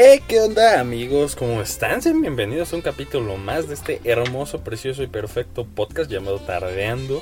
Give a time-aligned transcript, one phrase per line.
[0.00, 1.34] Hey, ¿qué onda amigos?
[1.34, 2.00] ¿Cómo están?
[2.02, 7.20] Sean bienvenidos a un capítulo más de este hermoso, precioso y perfecto podcast llamado Tardeando.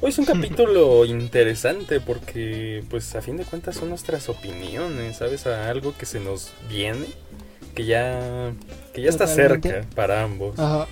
[0.00, 5.46] Hoy es un capítulo interesante porque, pues, a fin de cuentas son nuestras opiniones, ¿sabes?
[5.46, 7.06] A algo que se nos viene,
[7.76, 8.54] que ya,
[8.92, 10.58] que ya está cerca para ambos.
[10.58, 10.88] Ajá.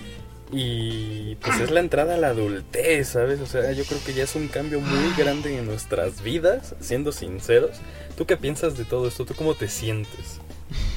[0.53, 3.41] Y pues es la entrada a la adultez, ¿sabes?
[3.41, 7.11] O sea, yo creo que ya es un cambio muy grande en nuestras vidas, siendo
[7.11, 7.73] sinceros.
[8.17, 9.25] ¿Tú qué piensas de todo esto?
[9.25, 10.41] ¿Tú cómo te sientes?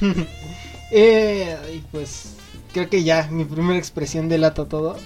[0.90, 2.34] eh, y pues
[2.72, 4.96] creo que ya mi primera expresión delata todo.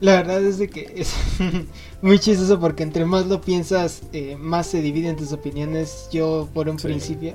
[0.00, 1.12] La verdad es de que es
[2.02, 6.08] muy chistoso porque entre más lo piensas, eh, más se dividen tus opiniones.
[6.10, 7.34] Yo por un principio,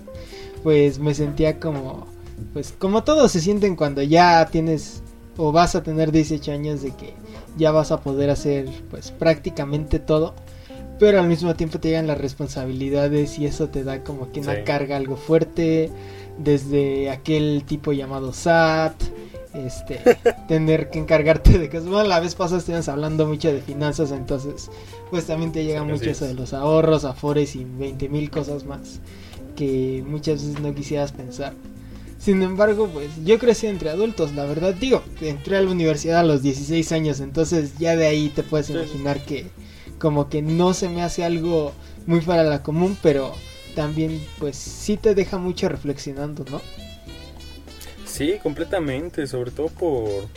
[0.63, 2.07] pues me sentía como,
[2.53, 5.03] pues como todos se sienten cuando ya tienes
[5.37, 7.13] o vas a tener 18 años de que
[7.57, 10.33] ya vas a poder hacer pues prácticamente todo.
[10.97, 14.63] Pero al mismo tiempo te llegan las responsabilidades y eso te da como que una
[14.63, 15.91] carga algo fuerte.
[16.37, 18.95] Desde aquel tipo llamado SAT,
[19.53, 20.01] este,
[20.47, 21.87] tener que encargarte de cosas.
[21.87, 24.69] Bueno, la vez pasada estuvimos hablando mucho de finanzas, entonces
[25.09, 28.99] pues también te llega mucho eso de los ahorros, afores y 20 mil cosas más
[29.55, 31.53] que muchas veces no quisieras pensar.
[32.19, 36.23] Sin embargo, pues yo crecí entre adultos, la verdad digo, entré a la universidad a
[36.23, 39.47] los 16 años, entonces ya de ahí te puedes imaginar que
[39.99, 41.71] como que no se me hace algo
[42.07, 43.33] muy para la común, pero
[43.75, 46.61] también pues sí te deja mucho reflexionando, ¿no?
[48.05, 50.27] Sí, completamente, sobre todo por,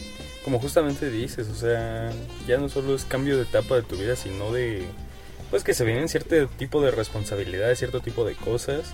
[0.45, 2.11] como justamente dices, o sea,
[2.47, 4.83] ya no solo es cambio de etapa de tu vida, sino de,
[5.51, 8.93] pues que se vienen cierto tipo de responsabilidades, cierto tipo de cosas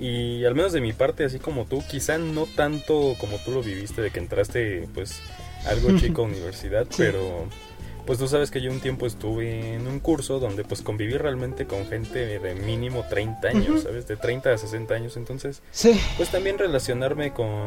[0.00, 3.62] y al menos de mi parte, así como tú, quizá no tanto como tú lo
[3.62, 5.20] viviste, de que entraste pues
[5.66, 7.48] algo chico a universidad, pero
[8.08, 11.66] pues tú sabes que yo un tiempo estuve en un curso donde pues conviví realmente
[11.66, 14.08] con gente de mínimo 30 años, ¿sabes?
[14.08, 15.92] De 30 a 60 años, entonces sí.
[16.16, 17.66] pues también relacionarme con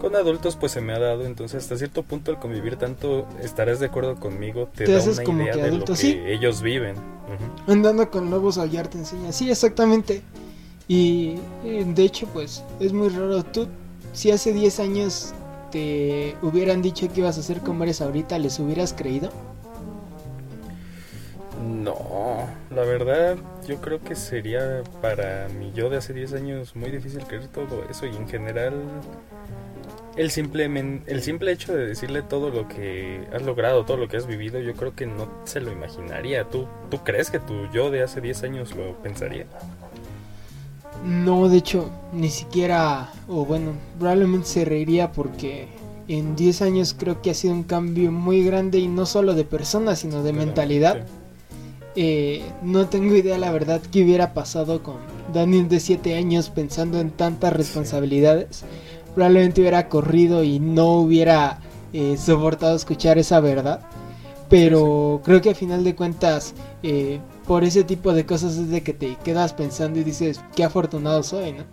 [0.00, 3.78] con adultos pues se me ha dado, entonces hasta cierto punto el convivir tanto, estarás
[3.78, 6.96] de acuerdo conmigo, te, da una idea de lo que ellos viven.
[7.68, 10.22] Andando con lobos aullar te enseña, sí, exactamente.
[10.88, 13.44] Y de hecho, pues es muy raro.
[13.44, 13.68] Tú,
[14.12, 15.34] si hace 10 años
[15.70, 19.30] te hubieran dicho que ibas a hacer como eres ahorita, ¿les hubieras creído?
[21.66, 23.36] No, la verdad
[23.66, 27.84] yo creo que sería para mi yo de hace 10 años muy difícil creer todo
[27.90, 28.74] eso y en general
[30.18, 30.64] el simple,
[31.06, 34.58] el simple hecho de decirle todo lo que has logrado, todo lo que has vivido,
[34.58, 36.42] yo creo que no se lo imaginaría.
[36.44, 39.46] ¿Tú, tú crees que tu yo de hace 10 años lo pensaría?
[41.04, 45.68] No, de hecho, ni siquiera, o bueno, probablemente se reiría porque
[46.08, 49.44] en 10 años creo que ha sido un cambio muy grande y no solo de
[49.44, 51.06] persona, sino de mentalidad.
[51.96, 54.96] Eh, no tengo idea, la verdad, qué hubiera pasado con
[55.32, 58.64] Daniel de 7 años pensando en tantas responsabilidades.
[59.14, 61.60] Probablemente hubiera corrido y no hubiera
[61.92, 63.80] eh, soportado escuchar esa verdad.
[64.48, 68.82] Pero creo que a final de cuentas eh, por ese tipo de cosas es de
[68.82, 71.64] que te quedas pensando y dices, qué afortunado soy, ¿no?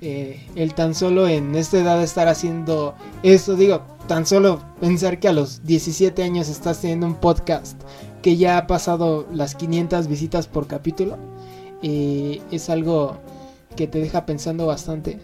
[0.00, 5.28] Eh, el tan solo en esta edad estar haciendo esto, digo, tan solo pensar que
[5.28, 7.80] a los 17 años estás teniendo un podcast
[8.20, 11.16] que ya ha pasado las 500 visitas por capítulo,
[11.84, 13.18] eh, es algo
[13.76, 15.20] que te deja pensando bastante.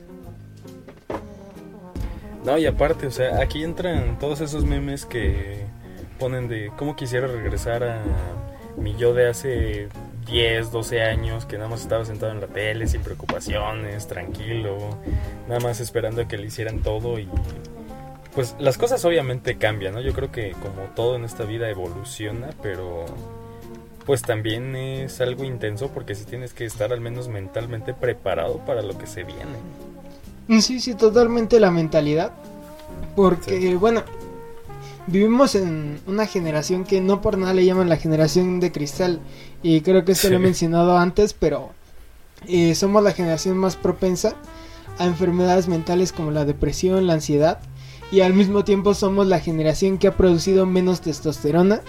[2.44, 5.66] No, y aparte, o sea, aquí entran todos esos memes que
[6.20, 8.00] ponen de cómo quisiera regresar a
[8.78, 9.89] mi yo de hace
[10.27, 14.78] 10, 12 años que nada más estaba sentado en la tele sin preocupaciones, tranquilo,
[15.49, 17.28] nada más esperando a que le hicieran todo y
[18.34, 20.00] pues las cosas obviamente cambian, ¿no?
[20.00, 23.06] Yo creo que como todo en esta vida evoluciona, pero
[24.06, 28.81] pues también es algo intenso porque si tienes que estar al menos mentalmente preparado para
[28.83, 30.62] lo que se viene.
[30.62, 32.33] Sí, sí, totalmente la mentalidad.
[33.15, 34.03] Porque, bueno,
[35.08, 39.20] vivimos en una generación que no por nada le llaman la generación de cristal.
[39.62, 41.71] Y creo que esto lo he mencionado antes, pero
[42.47, 44.36] eh, somos la generación más propensa
[44.98, 47.60] a enfermedades mentales como la depresión, la ansiedad.
[48.10, 51.80] Y al mismo tiempo somos la generación que ha producido menos testosterona,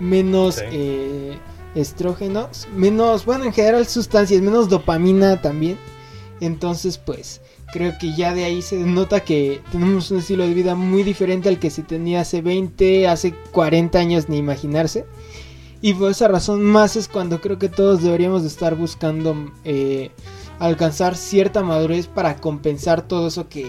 [0.00, 1.38] menos eh,
[1.74, 5.78] estrógenos, menos, bueno, en general sustancias, menos dopamina también.
[6.40, 7.40] Entonces, pues,
[7.72, 11.48] creo que ya de ahí se nota que tenemos un estilo de vida muy diferente
[11.48, 15.06] al que se tenía hace 20, hace 40 años, ni imaginarse.
[15.80, 20.10] Y por esa razón más es cuando creo que todos deberíamos de estar buscando eh,
[20.60, 23.66] alcanzar cierta madurez para compensar todo eso que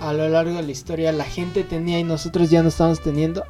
[0.00, 3.44] a lo largo de la historia la gente tenía y nosotros ya no estamos teniendo.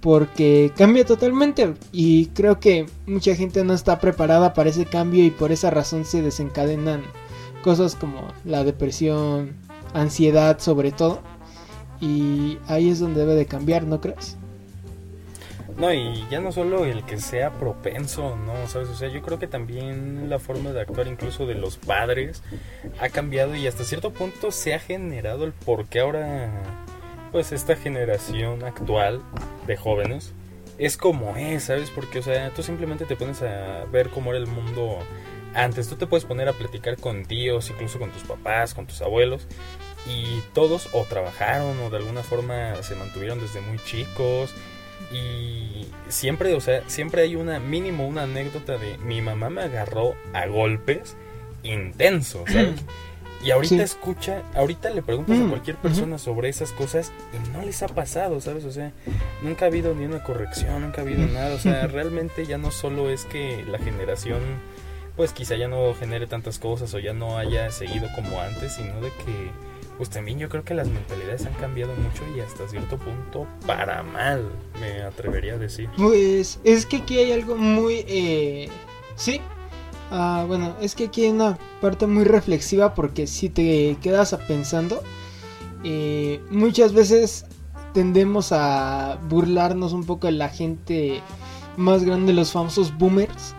[0.00, 5.30] Porque cambia totalmente y creo que mucha gente no está preparada para ese cambio y
[5.30, 7.02] por esa razón se desencadenan
[7.66, 9.56] cosas como la depresión,
[9.92, 11.20] ansiedad sobre todo.
[12.00, 14.36] Y ahí es donde debe de cambiar, ¿no crees?
[15.76, 18.68] No, y ya no solo el que sea propenso, ¿no?
[18.68, 18.88] ¿Sabes?
[18.88, 22.40] O sea, yo creo que también la forma de actuar incluso de los padres
[23.00, 26.48] ha cambiado y hasta cierto punto se ha generado el por qué ahora,
[27.32, 29.22] pues esta generación actual
[29.66, 30.32] de jóvenes
[30.78, 31.90] es como es, ¿sabes?
[31.90, 35.00] Porque, o sea, tú simplemente te pones a ver cómo era el mundo
[35.56, 35.88] antes.
[35.88, 39.46] Tú te puedes poner a platicar con tíos, incluso con tus papás, con tus abuelos,
[40.06, 44.54] y todos o trabajaron o de alguna forma se mantuvieron desde muy chicos
[45.12, 50.14] y siempre, o sea, siempre hay una mínimo una anécdota de mi mamá me agarró
[50.32, 51.16] a golpes
[51.62, 52.84] intensos, ¿sabes?
[53.44, 57.64] Y ahorita escucha, ahorita le preguntas a mm, cualquier persona sobre esas cosas y no
[57.64, 58.64] les ha pasado, ¿sabes?
[58.64, 58.92] O sea,
[59.42, 61.54] nunca ha habido ni una corrección, nunca ha habido nada.
[61.54, 64.40] O sea, realmente ya no solo es que la generación,
[65.16, 69.00] pues quizá ya no genere tantas cosas o ya no haya seguido como antes, sino
[69.00, 69.50] de que
[69.96, 74.02] pues también yo creo que las mentalidades han cambiado mucho y hasta cierto punto para
[74.02, 74.44] mal,
[74.78, 75.88] me atrevería a decir.
[75.96, 78.04] Pues es que aquí hay algo muy...
[78.06, 78.68] Eh,
[79.14, 79.40] sí.
[80.10, 85.02] Ah, bueno, es que aquí hay una parte muy reflexiva porque si te quedas pensando,
[85.82, 87.46] eh, muchas veces
[87.94, 91.22] tendemos a burlarnos un poco de la gente
[91.78, 93.54] más grande, los famosos boomers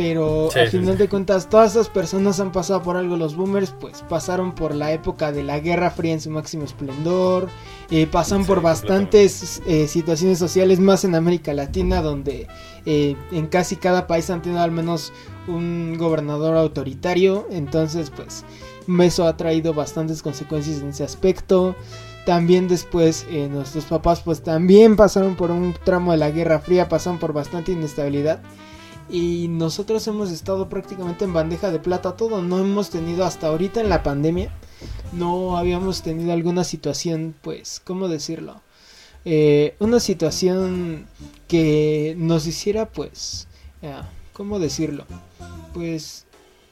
[0.00, 3.18] pero al final de cuentas todas esas personas han pasado por algo.
[3.18, 7.50] Los boomers pues pasaron por la época de la Guerra Fría en su máximo esplendor,
[7.90, 12.48] eh, pasan por bastantes eh, situaciones sociales más en América Latina donde
[12.86, 15.12] eh, en casi cada país han tenido al menos
[15.46, 17.46] un gobernador autoritario.
[17.50, 18.42] Entonces pues
[19.02, 21.76] eso ha traído bastantes consecuencias en ese aspecto.
[22.24, 27.18] También después nuestros papás pues también pasaron por un tramo de la Guerra Fría, pasaron
[27.18, 28.40] por bastante inestabilidad
[29.10, 33.80] y nosotros hemos estado prácticamente en bandeja de plata todo, no hemos tenido hasta ahorita
[33.80, 34.52] en la pandemia,
[35.12, 38.62] no habíamos tenido alguna situación, pues, ¿cómo decirlo?
[39.24, 41.06] Eh, una situación
[41.48, 43.48] que nos hiciera, pues,
[44.32, 45.06] ¿cómo decirlo?
[45.74, 46.26] Pues,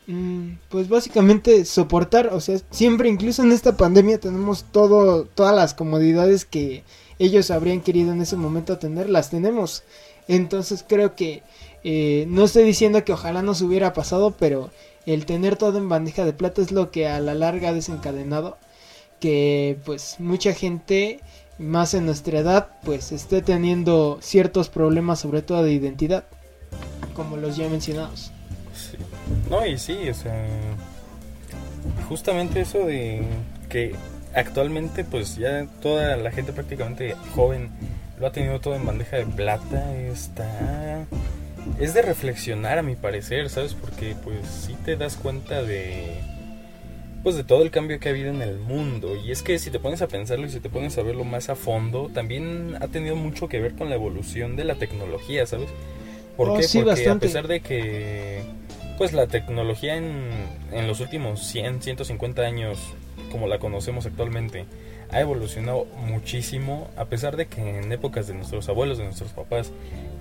[0.07, 5.75] mm, pues básicamente soportar, o sea, siempre incluso en esta pandemia tenemos todo, todas las
[5.75, 6.85] comodidades que
[7.19, 9.83] ellos habrían querido en ese momento tener, las tenemos.
[10.29, 11.43] Entonces creo que
[11.85, 14.71] eh, no estoy diciendo que ojalá nos hubiera pasado, pero
[15.07, 18.59] el tener todo en bandeja de plata es lo que a la larga ha desencadenado
[19.21, 21.21] que pues mucha gente
[21.59, 26.25] más en nuestra edad pues esté teniendo ciertos problemas sobre todo de identidad
[27.15, 28.31] como los ya mencionados.
[29.51, 30.47] No y sí o sea
[32.09, 33.23] justamente eso de
[33.69, 33.95] que
[34.35, 37.71] actualmente pues ya toda la gente prácticamente joven
[38.21, 41.07] lo ha tenido todo en bandeja de plata está
[41.79, 43.75] es de reflexionar a mi parecer, ¿sabes?
[43.75, 46.21] Porque pues sí te das cuenta de
[47.23, 49.71] pues de todo el cambio que ha habido en el mundo y es que si
[49.71, 52.89] te pones a pensarlo y si te pones a verlo más a fondo, también ha
[52.89, 55.69] tenido mucho que ver con la evolución de la tecnología, ¿sabes?
[56.37, 56.67] ¿Por oh, qué?
[56.73, 58.43] Porque a pesar de que
[58.97, 60.31] pues la tecnología en,
[60.73, 62.79] en los últimos 100, 150 años
[63.31, 64.67] como la conocemos actualmente
[65.11, 69.73] ha evolucionado muchísimo, a pesar de que en épocas de nuestros abuelos, de nuestros papás,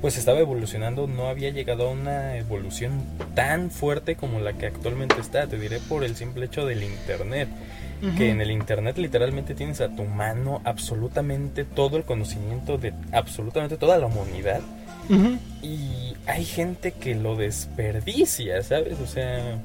[0.01, 3.03] pues estaba evolucionando, no había llegado a una evolución
[3.35, 7.49] tan fuerte como la que actualmente está, te diré por el simple hecho del Internet.
[8.15, 13.75] Que en el Internet literalmente tienes a tu mano absolutamente todo el conocimiento de absolutamente
[13.75, 14.61] toda la humanidad.
[15.63, 18.99] Y hay gente que lo desperdicia, ¿sabes?
[18.99, 19.57] O sea,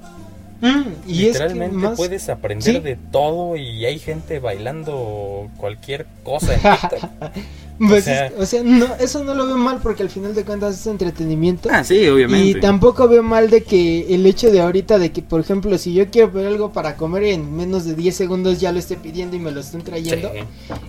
[0.62, 6.60] Mm, y Literalmente puedes aprender de todo y hay gente bailando cualquier cosa en
[7.78, 10.86] pues o, sea, no, eso no lo veo mal porque al final de cuentas es
[10.86, 11.68] entretenimiento.
[11.72, 12.58] Ah, sí, obviamente.
[12.58, 15.92] Y tampoco veo mal de que el hecho de ahorita de que, por ejemplo, si
[15.94, 19.36] yo quiero ver algo para comer en menos de 10 segundos ya lo esté pidiendo
[19.36, 20.30] y me lo estén trayendo.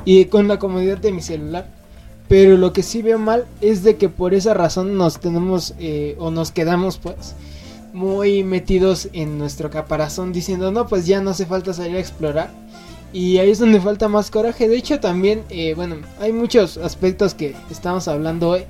[0.06, 1.68] Y con la comodidad de mi celular.
[2.28, 6.16] Pero lo que sí veo mal es de que por esa razón nos tenemos eh,
[6.20, 7.36] o nos quedamos pues
[7.94, 12.50] muy metidos en nuestro caparazón diciendo, no, pues ya no hace falta salir a explorar.
[13.14, 14.68] Y ahí es donde falta más coraje.
[14.68, 18.64] De hecho, también, eh, bueno, hay muchos aspectos que estamos hablando hoy.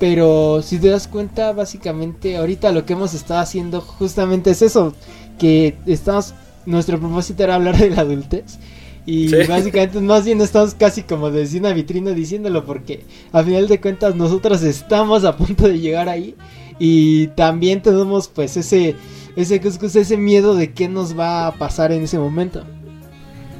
[0.00, 4.94] Pero si te das cuenta, básicamente ahorita lo que hemos estado haciendo justamente es eso.
[5.38, 6.34] Que estamos,
[6.66, 8.58] nuestro propósito era hablar de la adultez.
[9.06, 13.80] Y básicamente más bien estamos casi como desde una vitrina diciéndolo porque a final de
[13.80, 16.34] cuentas nosotros estamos a punto de llegar ahí
[16.78, 18.96] y también tenemos pues ese,
[19.34, 22.64] ese, ese miedo de qué nos va a pasar en ese momento.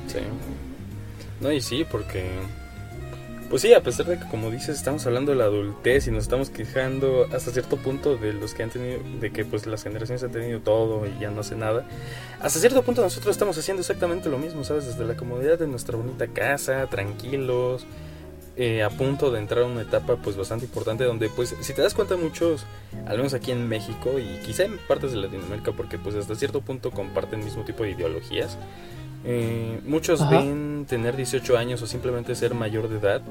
[0.08, 0.18] Sí.
[1.40, 2.24] No, y sí, porque
[3.48, 6.24] Pues sí, a pesar de que como dices, estamos hablando de la adultez y nos
[6.24, 10.22] estamos quejando hasta cierto punto de los que han tenido, de que pues las generaciones
[10.22, 11.86] han tenido todo y ya no hace nada.
[12.40, 14.84] Hasta cierto punto nosotros estamos haciendo exactamente lo mismo, ¿sabes?
[14.86, 17.86] Desde la comodidad de nuestra bonita casa, tranquilos,
[18.56, 21.80] eh, a punto de entrar a una etapa pues bastante importante donde pues si te
[21.80, 22.66] das cuenta muchos,
[23.06, 26.60] al menos aquí en México y quizá en partes de Latinoamérica porque pues hasta cierto
[26.60, 28.58] punto comparten el mismo tipo de ideologías,
[29.24, 33.22] eh, muchos ven tener 18 años o simplemente ser mayor de edad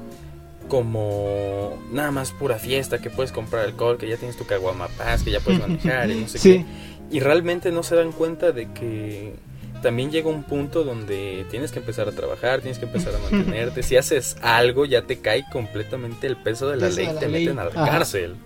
[0.68, 5.30] como nada más pura fiesta, que puedes comprar alcohol, que ya tienes tu caguamapaz, que
[5.30, 6.64] ya puedes manejar y no sé qué.
[7.10, 9.34] Y realmente no se dan cuenta de que
[9.82, 13.82] también llega un punto donde tienes que empezar a trabajar, tienes que empezar a mantenerte.
[13.82, 17.64] si haces algo, ya te cae completamente el peso de la ley, te meten a
[17.64, 18.36] la cárcel.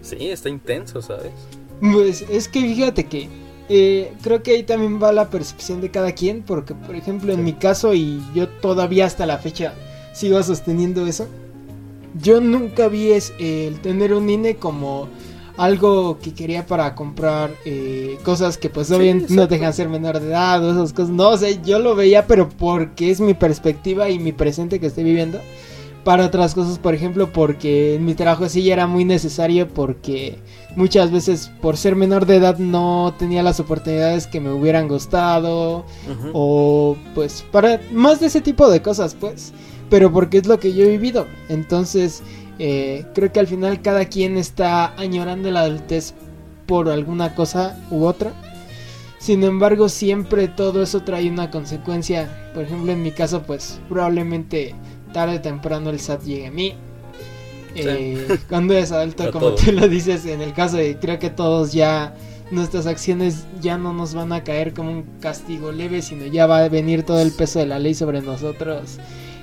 [0.00, 1.32] Sí, está intenso, ¿sabes?
[1.80, 3.28] Pues es que fíjate que
[3.68, 7.44] eh, creo que ahí también va la percepción de cada quien, porque por ejemplo en
[7.44, 9.74] mi caso, y yo todavía hasta la fecha
[10.12, 11.26] sigo sosteniendo eso,
[12.20, 15.08] yo nunca vi es, el tener un INE como
[15.56, 20.28] algo que quería para comprar eh, cosas que pues obviamente no dejan ser menor de
[20.28, 21.10] edad o esas cosas.
[21.10, 25.04] No sé, yo lo veía, pero porque es mi perspectiva y mi presente que estoy
[25.04, 25.40] viviendo.
[26.06, 30.38] Para otras cosas, por ejemplo, porque en mi trabajo sí era muy necesario porque
[30.76, 35.84] muchas veces por ser menor de edad no tenía las oportunidades que me hubieran gustado
[36.32, 39.52] o pues para más de ese tipo de cosas pues
[39.90, 42.22] pero porque es lo que yo he vivido entonces
[42.58, 46.14] eh, creo que al final cada quien está añorando la adultez
[46.66, 48.32] por alguna cosa u otra.
[49.18, 52.50] Sin embargo, siempre todo eso trae una consecuencia.
[52.54, 54.74] Por ejemplo, en mi caso, pues probablemente
[55.16, 56.74] tarde o temprano el SAT llegue a mí.
[57.74, 61.72] Eh, cuando es adulto, como tú lo dices, en el caso de creo que todos
[61.72, 62.14] ya
[62.50, 66.58] nuestras acciones ya no nos van a caer como un castigo leve, sino ya va
[66.58, 68.98] a venir todo el peso de la ley sobre nosotros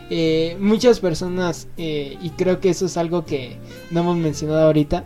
[0.09, 3.57] eh, muchas personas, eh, y creo que eso es algo que
[3.89, 5.03] no hemos mencionado ahorita,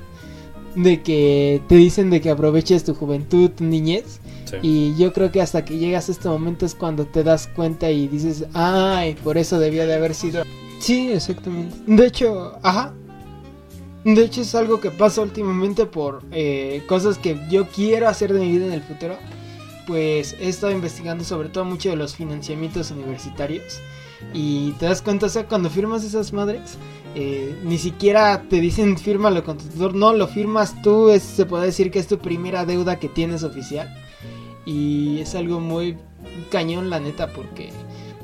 [0.75, 4.19] de que te dicen de que aproveches tu juventud, tu niñez.
[4.61, 7.89] Y yo creo que hasta que llegas a este momento es cuando te das cuenta
[7.91, 10.43] y dices, ay, por eso debía de haber sido.
[10.79, 11.75] Sí, exactamente.
[11.85, 12.93] De hecho, ajá.
[14.03, 18.39] De hecho es algo que pasa últimamente por eh, cosas que yo quiero hacer de
[18.39, 19.17] mi vida en el futuro.
[19.85, 23.81] Pues he estado investigando sobre todo mucho de los financiamientos universitarios.
[24.33, 26.77] Y te das cuenta, o sea, cuando firmas esas madres,
[27.15, 31.67] eh, ni siquiera te dicen fírmalo con tu tutor, no, lo firmas tú, se puede
[31.67, 33.93] decir que es tu primera deuda que tienes oficial.
[34.67, 35.97] Y es algo muy
[36.51, 37.71] cañón, la neta, porque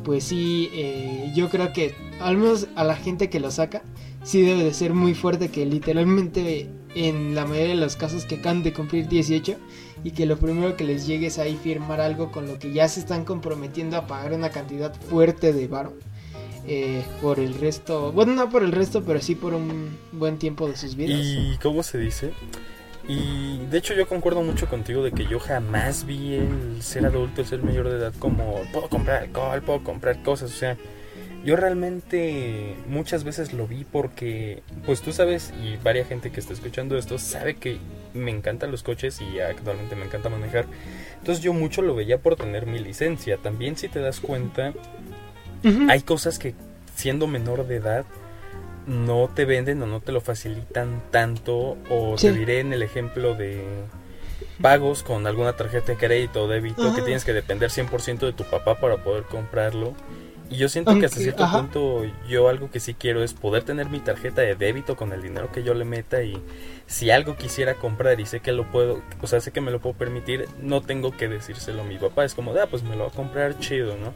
[0.04, 3.82] pues sí, eh, yo creo que al menos a la gente que lo saca,
[4.24, 8.36] sí debe de ser muy fuerte que literalmente en la mayoría de los casos que
[8.36, 9.56] acaban de cumplir 18
[10.04, 12.88] y que lo primero que les llegue es ahí firmar algo con lo que ya
[12.88, 15.94] se están comprometiendo a pagar una cantidad fuerte de varo
[16.68, 20.68] eh, por el resto, bueno no por el resto pero sí por un buen tiempo
[20.68, 21.22] de sus vidas.
[21.24, 22.34] ¿Y cómo se dice?
[23.07, 27.41] Y de hecho yo concuerdo mucho contigo de que yo jamás vi el ser adulto,
[27.41, 30.77] el ser mayor de edad como puedo comprar alcohol, puedo comprar cosas, o sea,
[31.43, 36.53] yo realmente muchas veces lo vi porque, pues tú sabes, y varias gente que está
[36.53, 37.79] escuchando esto sabe que
[38.13, 40.65] me encantan los coches y actualmente me encanta manejar.
[41.19, 43.38] Entonces yo mucho lo veía por tener mi licencia.
[43.38, 44.74] También si te das cuenta,
[45.89, 46.55] hay cosas que
[46.95, 48.05] siendo menor de edad
[48.88, 51.78] no te venden o no te lo facilitan tanto.
[51.90, 53.63] O te diré en el ejemplo de
[54.62, 58.44] pagos con alguna tarjeta de crédito o débito que tienes que depender 100% de tu
[58.44, 59.94] papá para poder comprarlo.
[60.50, 63.90] Y yo siento que hasta cierto punto yo algo que sí quiero es poder tener
[63.90, 66.38] mi tarjeta de débito con el dinero que yo le meta y
[66.86, 69.80] si algo quisiera comprar y sé que lo puedo, o sea, sé que me lo
[69.80, 73.06] puedo permitir, no tengo que decírselo a mi papá, es como, ah, pues me lo
[73.06, 74.13] va a comprar chido, ¿no?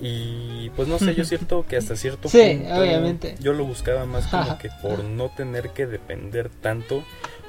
[0.00, 3.36] Y pues no sé, yo siento que hasta cierto sí, obviamente.
[3.40, 7.04] yo lo buscaba más como que por no tener que depender tanto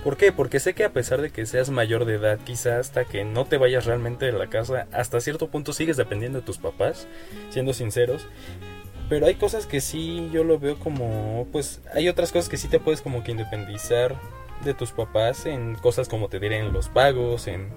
[0.05, 0.31] ¿Por qué?
[0.31, 3.45] Porque sé que a pesar de que seas mayor de edad, quizá hasta que no
[3.45, 7.07] te vayas realmente de la casa, hasta cierto punto sigues dependiendo de tus papás,
[7.49, 8.27] siendo sinceros.
[9.09, 12.67] Pero hay cosas que sí yo lo veo como, pues hay otras cosas que sí
[12.67, 14.15] te puedes como que independizar
[14.63, 17.71] de tus papás en cosas como te diré en los pagos, en,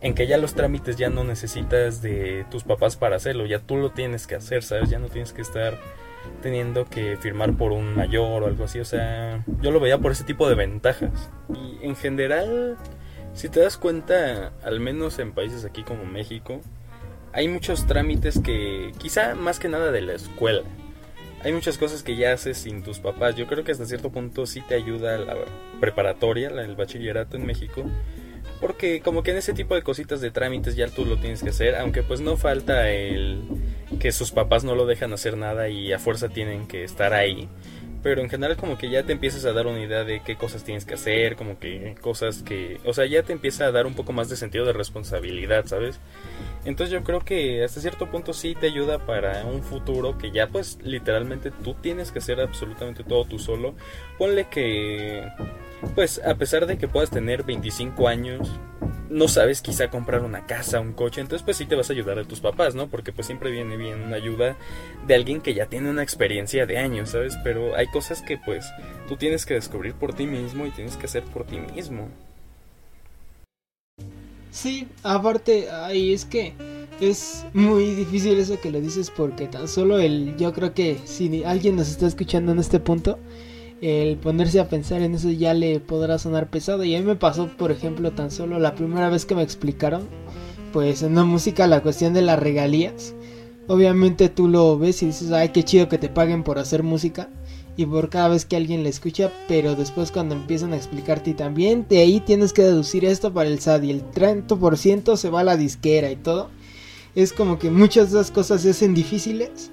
[0.00, 3.76] en que ya los trámites ya no necesitas de tus papás para hacerlo, ya tú
[3.76, 4.90] lo tienes que hacer, ¿sabes?
[4.90, 5.78] Ya no tienes que estar
[6.42, 8.78] teniendo que firmar por un mayor o algo así.
[8.80, 11.30] O sea, yo lo veía por ese tipo de ventajas.
[11.48, 12.76] Y en general,
[13.34, 16.60] si te das cuenta, al menos en países aquí como México,
[17.32, 20.62] hay muchos trámites que quizá más que nada de la escuela.
[21.42, 23.36] Hay muchas cosas que ya haces sin tus papás.
[23.36, 25.36] Yo creo que hasta cierto punto sí te ayuda la
[25.80, 27.84] preparatoria, el bachillerato en México.
[28.60, 31.50] Porque como que en ese tipo de cositas de trámites ya tú lo tienes que
[31.50, 33.42] hacer, aunque pues no falta el
[34.00, 37.48] que sus papás no lo dejan hacer nada y a fuerza tienen que estar ahí
[38.02, 40.64] pero en general como que ya te empiezas a dar una idea de qué cosas
[40.64, 43.94] tienes que hacer, como que cosas que, o sea, ya te empieza a dar un
[43.94, 45.98] poco más de sentido de responsabilidad, ¿sabes?
[46.64, 50.48] Entonces yo creo que hasta cierto punto sí te ayuda para un futuro que ya
[50.48, 53.74] pues literalmente tú tienes que hacer absolutamente todo tú solo.
[54.16, 55.28] Ponle que
[55.94, 58.48] pues a pesar de que puedas tener 25 años,
[59.10, 62.18] no sabes quizá comprar una casa, un coche, entonces pues sí te vas a ayudar
[62.18, 62.88] a tus papás, ¿no?
[62.88, 64.56] Porque pues siempre viene bien una ayuda
[65.06, 67.36] de alguien que ya tiene una experiencia de años, ¿sabes?
[67.42, 68.66] Pero hay cosas que pues
[69.08, 72.08] tú tienes que descubrir por ti mismo y tienes que hacer por ti mismo.
[74.50, 76.54] Sí, aparte, ahí es que
[77.00, 81.44] es muy difícil eso que lo dices porque tan solo el, yo creo que si
[81.44, 83.18] alguien nos está escuchando en este punto,
[83.80, 86.84] el ponerse a pensar en eso ya le podrá sonar pesado.
[86.84, 90.08] Y a mí me pasó, por ejemplo, tan solo la primera vez que me explicaron,
[90.72, 93.14] pues en la música la cuestión de las regalías.
[93.66, 97.28] Obviamente tú lo ves y dices, ay, qué chido que te paguen por hacer música
[97.76, 101.86] y por cada vez que alguien la escucha, pero después cuando empiezan a explicarte también
[101.88, 105.44] de ahí tienes que deducir esto para el SAD y el 30% se va a
[105.44, 106.50] la disquera y todo.
[107.14, 109.70] Es como que muchas de esas cosas se hacen difíciles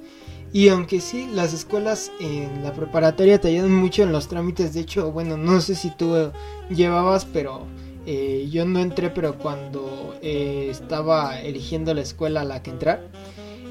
[0.55, 4.73] y aunque sí, las escuelas en la preparatoria te ayudan mucho en los trámites.
[4.73, 6.31] De hecho, bueno, no sé si tú
[6.69, 7.65] llevabas, pero
[8.05, 13.01] eh, yo no entré, pero cuando eh, estaba eligiendo la escuela a la que entrar,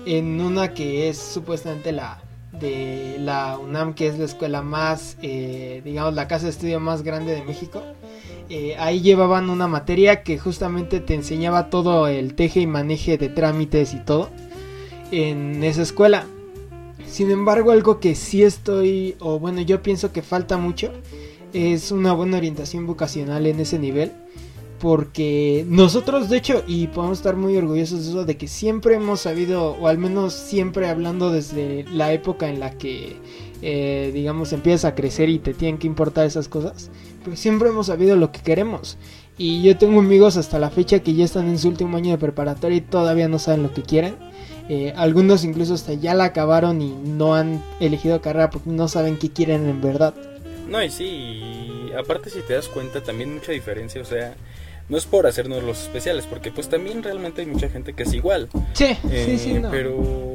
[0.04, 2.22] en una que es supuestamente la
[2.52, 7.02] de la UNAM, que es la escuela más, eh, digamos, la casa de estudio más
[7.02, 7.82] grande de México.
[8.78, 13.94] ahí llevaban una materia que justamente te enseñaba todo el teje y maneje de trámites
[13.94, 14.28] y todo
[15.10, 16.26] en esa escuela.
[17.06, 20.92] Sin embargo, algo que sí estoy, o bueno, yo pienso que falta mucho,
[21.52, 24.12] es una buena orientación vocacional en ese nivel.
[24.80, 29.20] Porque nosotros, de hecho, y podemos estar muy orgullosos de eso, de que siempre hemos
[29.20, 33.16] sabido, o al menos siempre hablando desde la época en la que,
[33.62, 36.90] eh, digamos, empiezas a crecer y te tienen que importar esas cosas,
[37.24, 38.98] pues siempre hemos sabido lo que queremos.
[39.36, 42.18] Y yo tengo amigos hasta la fecha que ya están en su último año de
[42.18, 44.14] preparatoria y todavía no saben lo que quieren.
[44.68, 49.18] Eh, algunos incluso hasta ya la acabaron y no han elegido carrera porque no saben
[49.18, 50.14] qué quieren en verdad.
[50.68, 54.34] No, y sí, aparte si te das cuenta también mucha diferencia, o sea,
[54.88, 58.12] no es por hacernos los especiales, porque pues también realmente hay mucha gente que es
[58.12, 58.48] igual.
[58.74, 59.50] Sí, sí, sí.
[59.52, 60.34] Eh, pero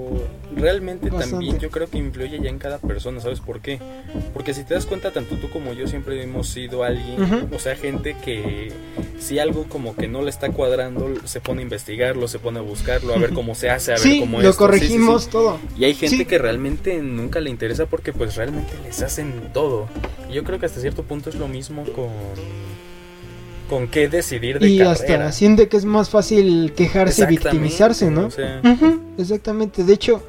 [0.56, 3.80] realmente también yo creo que influye ya en cada persona, ¿sabes por qué?
[4.34, 7.76] Porque si te das cuenta, tanto tú como yo siempre hemos sido alguien, o sea,
[7.76, 8.72] gente que
[9.20, 12.62] si algo como que no le está cuadrando, se pone a investigarlo, se pone a
[12.62, 14.46] buscarlo, a ver cómo se hace, a ver cómo es.
[14.46, 15.60] Lo corregimos todo.
[15.78, 19.88] Y hay gente que realmente nunca le interesa porque pues realmente les hacen todo.
[20.30, 22.10] Y yo creo que hasta cierto punto es lo mismo con
[23.70, 28.30] con qué decidir de y hasta siente que es más fácil quejarse y victimizarse, ¿no?
[29.18, 29.84] exactamente.
[29.84, 30.22] De hecho,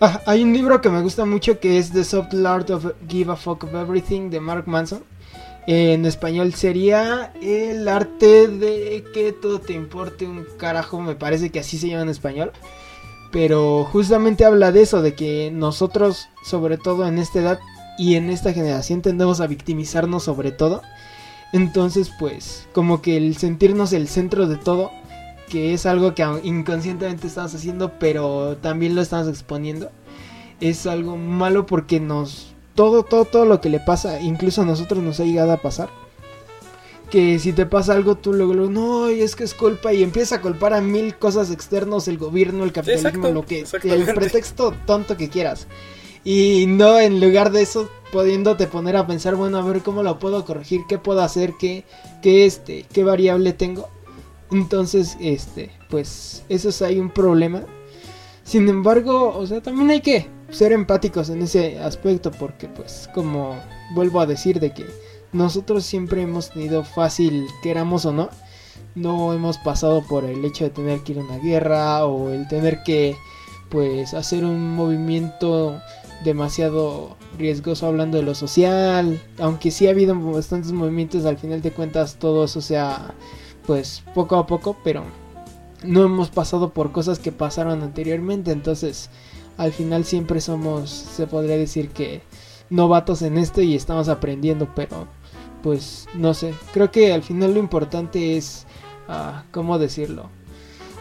[0.00, 3.32] ah, hay un libro que me gusta mucho que es The Soft Art of Give
[3.32, 5.02] a Fuck of Everything de Mark Manson.
[5.66, 11.60] En español sería El arte de que todo te importe un carajo, me parece que
[11.60, 12.52] así se llama en español.
[13.32, 17.58] Pero justamente habla de eso, de que nosotros, sobre todo en esta edad
[17.98, 20.82] y en esta generación, tendemos a victimizarnos sobre todo
[21.54, 24.90] entonces, pues, como que el sentirnos el centro de todo,
[25.48, 29.92] que es algo que inconscientemente estamos haciendo, pero también lo estamos exponiendo,
[30.60, 35.00] es algo malo porque nos todo todo todo lo que le pasa, incluso a nosotros
[35.00, 35.90] nos ha llegado a pasar.
[37.08, 40.36] Que si te pasa algo, tú luego, no, y es que es culpa, y empieza
[40.36, 45.16] a culpar a mil cosas externos, el gobierno, el capitalismo, lo que, el pretexto tonto
[45.16, 45.68] que quieras.
[46.24, 50.18] Y no, en lugar de eso, pudiéndote poner a pensar, bueno, a ver cómo lo
[50.18, 51.84] puedo corregir, qué puedo hacer, qué,
[52.22, 53.88] qué, este, qué variable tengo.
[54.50, 57.62] Entonces, este, pues, eso es ahí un problema.
[58.42, 63.56] Sin embargo, o sea, también hay que ser empáticos en ese aspecto, porque, pues, como
[63.94, 64.86] vuelvo a decir, de que
[65.32, 68.30] nosotros siempre hemos tenido fácil, queramos o no,
[68.94, 72.46] no hemos pasado por el hecho de tener que ir a una guerra o el
[72.48, 73.16] tener que,
[73.70, 75.80] pues, hacer un movimiento
[76.24, 81.70] demasiado riesgoso hablando de lo social, aunque sí ha habido bastantes movimientos, al final de
[81.70, 83.14] cuentas todo eso sea
[83.66, 85.04] pues poco a poco, pero
[85.84, 89.10] no hemos pasado por cosas que pasaron anteriormente, entonces
[89.56, 92.22] al final siempre somos, se podría decir que
[92.70, 95.06] novatos en esto y estamos aprendiendo, pero
[95.62, 98.66] pues no sé, creo que al final lo importante es,
[99.08, 100.28] uh, ¿cómo decirlo?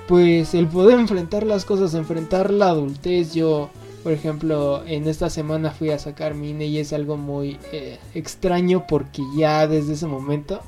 [0.07, 3.69] Pues el poder enfrentar las cosas, enfrentar la adultez, yo
[4.03, 7.97] por ejemplo, en esta semana fui a sacar mi INE y es algo muy eh,
[8.13, 10.61] extraño porque ya desde ese momento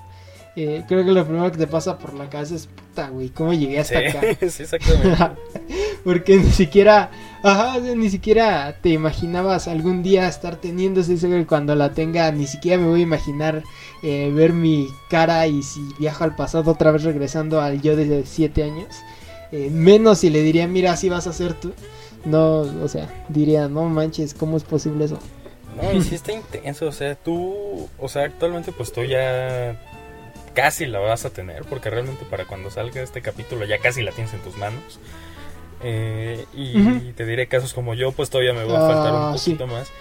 [0.57, 3.53] eh, creo que lo primero que te pasa por la cabeza es puta, güey, ¿cómo
[3.53, 4.21] llegué hasta acá?
[4.49, 5.17] sí, exactamente.
[6.05, 7.11] Porque ni siquiera,
[7.43, 12.81] ajá, ni siquiera te imaginabas algún día estar teniendo ese cuando la tenga, ni siquiera
[12.81, 13.63] me voy a imaginar
[14.01, 18.23] eh, ver mi cara y si viajo al pasado otra vez regresando al yo de
[18.25, 18.95] 7 años.
[19.51, 21.73] Eh, menos si le diría, mira, así vas a ser tú.
[22.25, 25.19] No, o sea, diría, no manches, ¿cómo es posible eso?
[25.81, 29.79] No, y sí está intenso, o sea, tú, o sea, actualmente pues tú ya
[30.53, 34.11] casi la vas a tener, porque realmente para cuando salga este capítulo ya casi la
[34.11, 34.99] tienes en tus manos.
[35.83, 39.31] Eh, y te diré casos como yo, pues todavía me va a faltar un ah,
[39.35, 39.91] poquito más.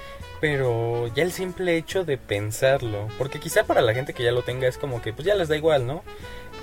[0.40, 4.42] Pero ya el simple hecho de pensarlo, porque quizá para la gente que ya lo
[4.42, 6.02] tenga es como que pues ya les da igual, ¿no?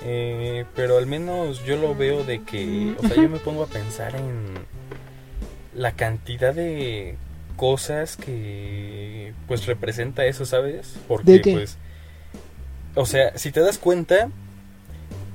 [0.04, 3.66] Eh, pero al menos yo lo veo de que, o sea, yo me pongo a
[3.66, 4.54] pensar en
[5.74, 7.16] la cantidad de
[7.56, 10.96] cosas que pues representa eso, ¿sabes?
[11.08, 11.78] Porque pues
[12.94, 14.28] o sea, si te das cuenta,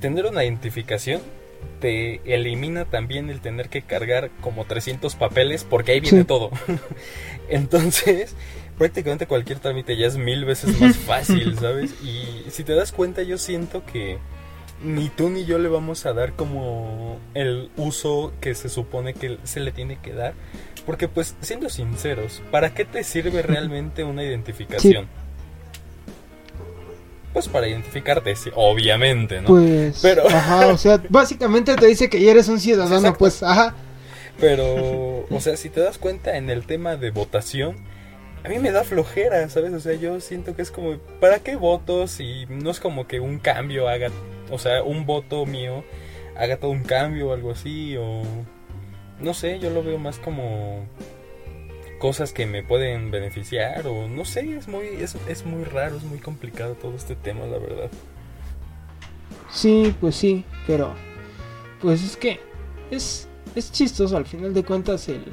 [0.00, 1.20] tener una identificación
[1.80, 6.50] te elimina también el tener que cargar como 300 papeles porque ahí viene todo.
[7.48, 8.34] Entonces,
[8.76, 11.94] prácticamente cualquier trámite ya es mil veces más fácil, ¿sabes?
[12.02, 14.18] Y si te das cuenta, yo siento que
[14.82, 19.38] ni tú ni yo le vamos a dar como el uso que se supone que
[19.44, 20.34] se le tiene que dar.
[20.86, 25.08] Porque pues, siendo sinceros, ¿para qué te sirve realmente una identificación?
[27.32, 29.48] Pues para identificarte, sí, obviamente, ¿no?
[29.48, 30.26] Pues, Pero...
[30.28, 33.74] ajá, o sea, básicamente te dice que ya eres un ciudadano, pues, ajá.
[34.40, 37.76] Pero, o sea, si te das cuenta en el tema de votación,
[38.44, 39.72] a mí me da flojera, ¿sabes?
[39.72, 43.20] O sea, yo siento que es como, ¿para qué voto si no es como que
[43.20, 44.10] un cambio haga,
[44.50, 45.84] o sea, un voto mío
[46.36, 47.96] haga todo un cambio o algo así?
[47.96, 48.22] O,
[49.20, 50.86] no sé, yo lo veo más como
[51.98, 56.04] cosas que me pueden beneficiar o no sé, es muy, es, es muy raro, es
[56.04, 57.90] muy complicado todo este tema, la verdad.
[59.50, 60.94] Sí, pues sí, pero
[61.80, 62.40] pues es que
[62.90, 65.24] es, es chistoso al final de cuentas el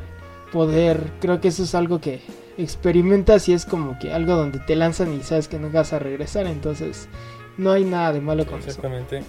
[0.52, 2.22] poder, creo que eso es algo que
[2.58, 6.00] experimentas y es como que algo donde te lanzan y sabes que no vas a
[6.00, 7.10] regresar, entonces
[7.58, 9.24] no hay nada de malo con Exactamente.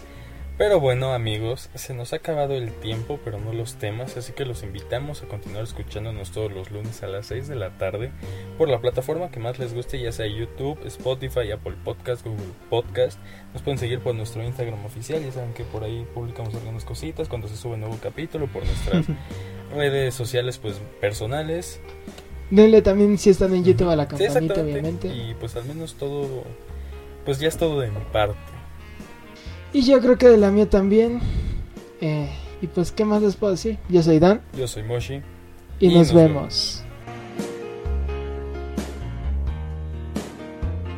[0.58, 4.46] Pero bueno amigos, se nos ha acabado el tiempo, pero no los temas, así que
[4.46, 8.10] los invitamos a continuar escuchándonos todos los lunes a las 6 de la tarde
[8.56, 13.18] por la plataforma que más les guste, ya sea YouTube, Spotify, Apple Podcast, Google Podcast.
[13.52, 17.28] Nos pueden seguir por nuestro Instagram oficial, ya saben que por ahí publicamos algunas cositas
[17.28, 19.04] cuando se sube un nuevo capítulo, por nuestras
[19.76, 21.82] redes sociales pues personales.
[22.50, 25.08] Denle también si están en YouTube a la campanita, obviamente.
[25.08, 26.44] Y pues al menos todo,
[27.26, 28.38] pues ya es todo de mi parte.
[29.72, 31.20] Y yo creo que de la mía también.
[32.00, 32.30] Eh,
[32.62, 33.78] y pues, ¿qué más les puedo decir?
[33.90, 34.40] Yo soy Dan.
[34.56, 35.20] Yo soy Moshi.
[35.78, 36.82] Y, nos, vemos.